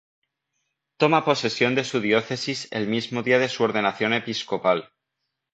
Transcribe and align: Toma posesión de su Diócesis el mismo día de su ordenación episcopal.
Toma 0.97 1.23
posesión 1.23 1.75
de 1.75 1.83
su 1.83 1.99
Diócesis 2.01 2.67
el 2.71 2.87
mismo 2.87 3.21
día 3.21 3.37
de 3.37 3.49
su 3.49 3.61
ordenación 3.63 4.13
episcopal. 4.13 4.89